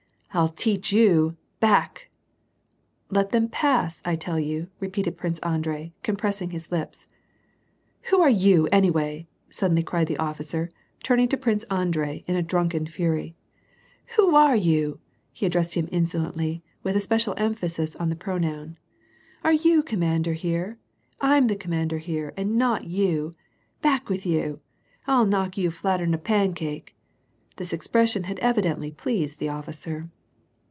[0.41, 1.35] "I'll teach you.
[1.59, 2.09] Back!""
[3.09, 7.05] Let them pass, I tell you," repeated Prince Andrei, com pressing his lips."
[8.03, 10.69] Who are you, anyway?" suddenly cried the officer,
[11.03, 13.35] turn ing to Prince Andrei, in a drunken fury."
[14.15, 15.01] Who are you?
[15.33, 18.77] (he addressed him insolently, with a special emphasis on the pro noun.)
[19.43, 20.77] Are you coniinaiider here?
[21.19, 23.33] I'm the commander here, and not you!
[23.81, 24.61] Back with you,
[25.07, 26.95] I'll knock you flatter'n a pan cake."
[27.57, 30.09] This ex])rpssion had evidently pleased the officer.